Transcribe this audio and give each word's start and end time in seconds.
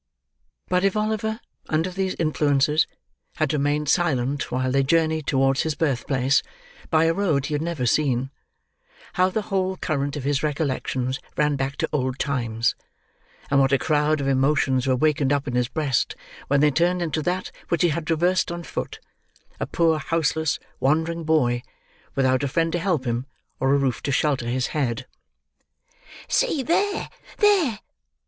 But 0.67 0.83
if 0.83 0.97
Oliver, 0.97 1.39
under 1.69 1.91
these 1.91 2.15
influences, 2.17 2.87
had 3.35 3.53
remained 3.53 3.87
silent 3.87 4.51
while 4.51 4.71
they 4.71 4.81
journeyed 4.81 5.27
towards 5.27 5.61
his 5.61 5.75
birth 5.75 6.07
place 6.07 6.41
by 6.89 7.03
a 7.05 7.13
road 7.13 7.45
he 7.45 7.53
had 7.53 7.61
never 7.61 7.85
seen, 7.85 8.31
how 9.13 9.29
the 9.29 9.43
whole 9.43 9.77
current 9.77 10.15
of 10.15 10.23
his 10.23 10.41
recollections 10.41 11.19
ran 11.37 11.55
back 11.55 11.75
to 11.75 11.89
old 11.93 12.17
times, 12.17 12.73
and 13.51 13.59
what 13.59 13.71
a 13.71 13.77
crowd 13.77 14.19
of 14.19 14.27
emotions 14.27 14.87
were 14.87 14.95
wakened 14.95 15.31
up 15.31 15.47
in 15.47 15.53
his 15.53 15.67
breast, 15.67 16.15
when 16.47 16.61
they 16.61 16.71
turned 16.71 17.03
into 17.03 17.21
that 17.21 17.51
which 17.69 17.83
he 17.83 17.89
had 17.89 18.07
traversed 18.07 18.51
on 18.51 18.63
foot: 18.63 18.99
a 19.59 19.67
poor 19.67 19.99
houseless, 19.99 20.57
wandering 20.79 21.23
boy, 21.23 21.61
without 22.15 22.41
a 22.41 22.47
friend 22.47 22.71
to 22.71 22.79
help 22.79 23.05
him, 23.05 23.27
or 23.59 23.71
a 23.71 23.77
roof 23.77 24.01
to 24.01 24.11
shelter 24.11 24.47
his 24.47 24.65
head. 24.73 25.05
"See 26.27 26.63
there, 26.63 27.11
there!" 27.37 27.77